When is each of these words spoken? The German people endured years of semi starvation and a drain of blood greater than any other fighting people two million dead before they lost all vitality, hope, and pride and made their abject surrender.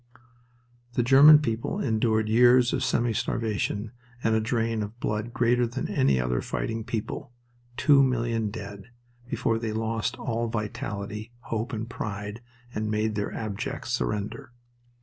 The 0.93 1.03
German 1.03 1.37
people 1.37 1.79
endured 1.79 2.27
years 2.27 2.73
of 2.73 2.83
semi 2.83 3.13
starvation 3.13 3.91
and 4.23 4.33
a 4.33 4.39
drain 4.41 4.81
of 4.81 4.99
blood 4.99 5.31
greater 5.31 5.67
than 5.67 5.87
any 5.87 6.19
other 6.19 6.41
fighting 6.41 6.83
people 6.83 7.31
two 7.77 8.01
million 8.01 8.49
dead 8.49 8.85
before 9.29 9.59
they 9.59 9.73
lost 9.73 10.17
all 10.17 10.47
vitality, 10.47 11.33
hope, 11.53 11.71
and 11.71 11.87
pride 11.87 12.41
and 12.73 12.89
made 12.89 13.13
their 13.13 13.31
abject 13.31 13.89
surrender. 13.89 14.53